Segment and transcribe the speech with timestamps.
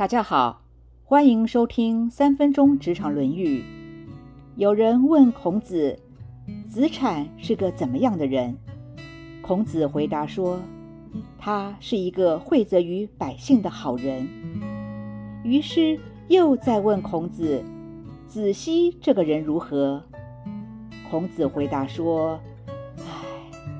[0.00, 0.62] 大家好，
[1.04, 3.62] 欢迎收听三分钟职场论语。
[4.56, 5.94] 有人问孔子
[6.66, 8.56] ：“子产是个怎么样的人？”
[9.44, 10.58] 孔子回答说
[11.38, 14.26] ：“他是一个惠泽于百姓的好人。”
[15.44, 17.62] 于是又再问孔子
[18.26, 20.02] ：“子奚这个人如何？”
[21.10, 22.40] 孔子回答说
[22.96, 23.04] ：“唉，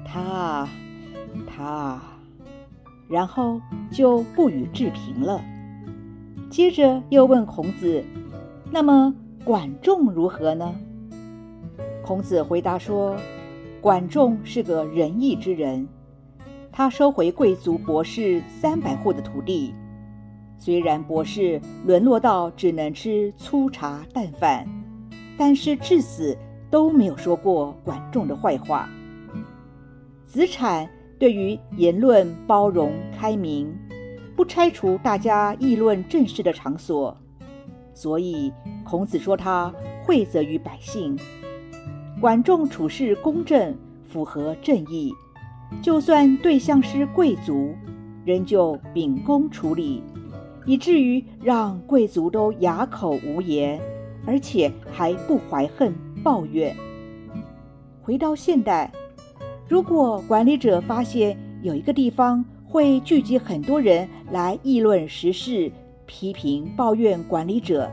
[0.05, 0.69] 他，
[1.47, 1.99] 他。”
[3.09, 3.59] 然后
[3.91, 5.43] 就不予置评了。
[6.51, 8.03] 接着又问孔子
[8.73, 10.75] ：“那么管仲如何呢？”
[12.05, 13.17] 孔子回答说
[13.81, 15.87] ：“管仲是个仁义之人，
[16.73, 19.73] 他收回贵族博士三百户的土地。
[20.59, 24.67] 虽然博士沦落到只能吃粗茶淡饭，
[25.39, 26.37] 但是至死
[26.69, 28.89] 都没有说过管仲的坏话。
[30.27, 33.73] 子产对于言论包容开明。”
[34.41, 37.15] 不拆除大家议论政事的场所，
[37.93, 38.51] 所以
[38.83, 39.71] 孔子说他
[40.03, 41.15] 惠泽于百姓。
[42.23, 45.13] 管仲处事公正，符合正义，
[45.83, 47.75] 就算对象是贵族，
[48.25, 50.03] 仍旧秉公处理，
[50.65, 53.79] 以至于让贵族都哑口无言，
[54.25, 55.93] 而且还不怀恨
[56.25, 56.75] 抱怨。
[58.01, 58.91] 回到现代，
[59.69, 65.73] 如果管理者发现有一个地方，会聚集很多人来议论时事、
[66.07, 67.91] 批评、抱怨管理者，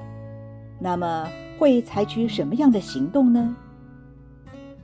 [0.80, 3.58] 那么会采取什么样的行动呢？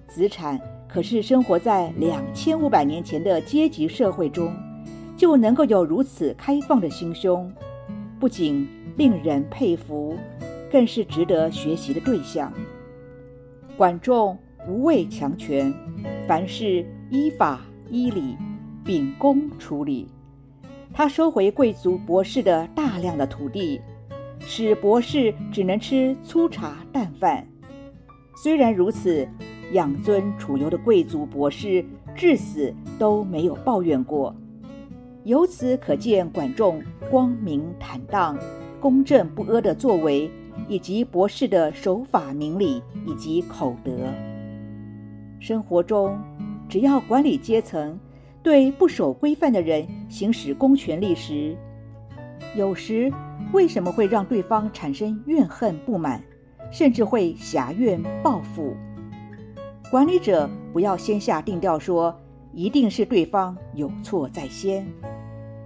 [0.08, 4.52] 子产可是生活在两千五百年前的阶级社会中，
[5.16, 7.54] 就能够有如此开放的心胸，
[8.20, 10.18] 不仅令人佩服，
[10.72, 12.52] 更是值得学习的对象。
[13.78, 14.36] 管仲
[14.68, 15.72] 无畏强权，
[16.28, 18.36] 凡事依法依理。
[18.86, 20.10] 秉公处理，
[20.94, 23.80] 他收回贵族博士的大量的土地，
[24.42, 27.48] 使博士只能吃粗茶淡饭。
[28.36, 29.26] 虽然如此，
[29.72, 34.36] 养尊处优的贵族博士至死都没有抱怨过。
[35.24, 38.38] 由此可见，管仲光明坦荡、
[38.82, 40.30] 公正不阿的作为，
[40.68, 43.94] 以及博士的守法明理以及口德。
[45.40, 46.20] 生活中，
[46.68, 47.98] 只要管理阶层。
[48.44, 51.56] 对不守规范的人行使公权力时，
[52.58, 53.12] 有时
[53.54, 56.22] 为什么会让对方产生怨恨不满，
[56.70, 58.76] 甚至会挟怨报复？
[59.90, 62.14] 管理者不要先下定调说
[62.52, 64.86] 一定是对方有错在先，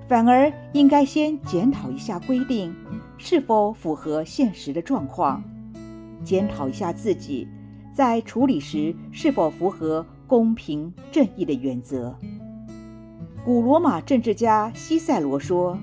[0.08, 2.76] 反而应该先检讨一下规定
[3.18, 5.44] 是否符合现实的状况，
[6.24, 7.48] 检讨一下自己
[7.92, 12.16] 在处理时是否符合公平正义的原则。
[13.48, 15.80] 古罗马政治家西塞罗说：“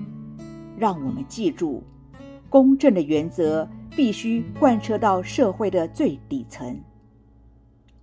[0.76, 1.82] 让我们记住，
[2.50, 3.66] 公正的原则
[3.96, 6.78] 必须贯彻到社会的最底层。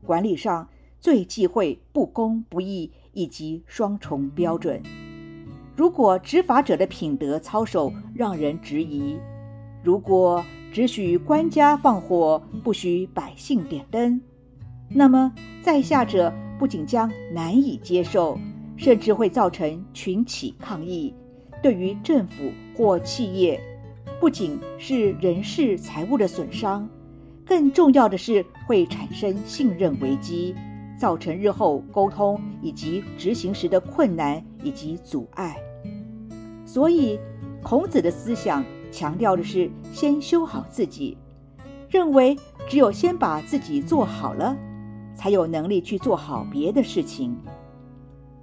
[0.04, 0.68] 管理上
[1.00, 4.82] 最忌讳不公不义以及双重标准。
[5.76, 9.16] 如果执法者的品德操守让人质疑，
[9.84, 10.44] 如果
[10.74, 14.20] 只许官家放火，不许百姓点灯，
[14.90, 18.40] 那么在下者不仅将难以接受。”
[18.78, 21.14] 甚至会造成群起抗议，
[21.62, 23.62] 对于政府或企业，
[24.20, 26.88] 不仅是人事财务的损伤，
[27.46, 30.56] 更重要的是会产生信任危机，
[30.98, 35.56] 造成日后沟通以及执行时的困难以及阻碍。
[36.66, 37.20] 所以，
[37.62, 41.18] 孔子的思想强调的是先修好自己，
[41.90, 44.56] 认为只有先把自己做好了，
[45.16, 47.36] 才有能力去做好别的事情。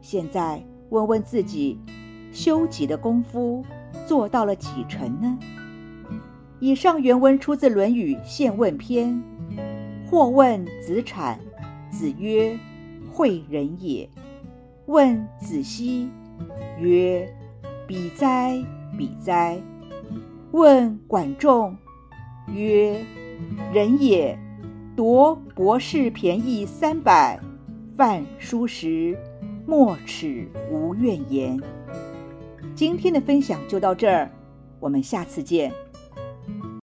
[0.01, 1.79] 现在问问自己，
[2.33, 3.65] 修己的功夫
[4.07, 5.39] 做到了几成呢？
[6.61, 9.11] 以上原文出自《论语·宪问篇》。
[10.11, 11.39] 或问子产，
[11.91, 12.59] 子曰
[13.13, 14.09] ：“诲人也。”
[14.89, 16.09] 问子奚，
[16.81, 17.31] 曰
[17.87, 18.59] ：“比哉，
[18.97, 19.61] 比哉。”
[20.53, 21.77] 问管仲，
[22.51, 23.05] 曰
[23.71, 24.39] ：“人也，
[24.97, 27.39] 夺博士便宜三百，
[27.95, 29.15] 饭书食。”
[29.69, 31.61] 莫齿无怨言。
[32.75, 34.31] 今天的分享就到这儿，
[34.81, 35.71] 我们下次见。